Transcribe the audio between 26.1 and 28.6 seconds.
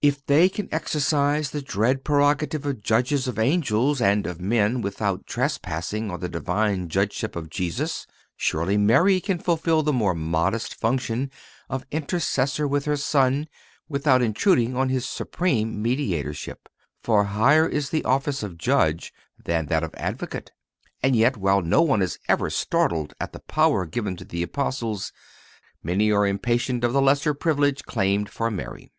are impatient of the lesser privilege claimed for